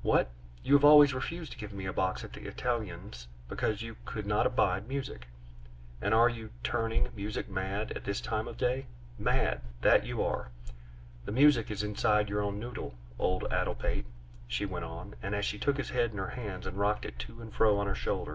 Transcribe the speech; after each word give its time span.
"What? 0.00 0.30
You 0.64 0.72
have 0.72 0.84
always 0.86 1.12
refused 1.12 1.52
to 1.52 1.58
give 1.58 1.74
me 1.74 1.84
a 1.84 1.92
box 1.92 2.24
at 2.24 2.32
the 2.32 2.46
Italiens 2.46 3.26
because 3.50 3.82
you 3.82 3.96
could 4.06 4.24
not 4.24 4.46
abide 4.46 4.88
music, 4.88 5.26
and 6.00 6.14
are 6.14 6.30
you 6.30 6.48
turning 6.62 7.10
music 7.14 7.50
mad 7.50 7.90
at 7.92 8.04
this 8.04 8.22
time 8.22 8.48
of 8.48 8.56
day? 8.56 8.86
Mad 9.18 9.60
that 9.82 10.06
you 10.06 10.22
are! 10.22 10.48
The 11.26 11.32
music 11.32 11.70
is 11.70 11.82
inside 11.82 12.30
your 12.30 12.40
own 12.40 12.58
noddle, 12.58 12.94
old 13.18 13.44
addle 13.52 13.74
pate!" 13.74 14.06
she 14.46 14.64
went 14.64 14.86
on, 14.86 15.14
as 15.22 15.44
she 15.44 15.58
took 15.58 15.76
his 15.76 15.90
head 15.90 16.12
in 16.12 16.16
her 16.16 16.30
hands 16.30 16.66
and 16.66 16.78
rocked 16.78 17.04
it 17.04 17.18
to 17.18 17.42
and 17.42 17.52
fro 17.52 17.76
on 17.76 17.86
her 17.86 17.94
shoulder. 17.94 18.26